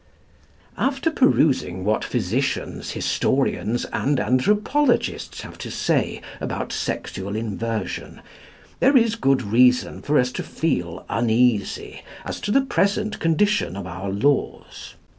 [0.89, 8.19] "After perusing what physicians, historians, and anthropologists have to say about sexual inversion,
[8.79, 13.85] there is good reason for us to feel uneasy as to the present condition of
[13.85, 14.95] our laws.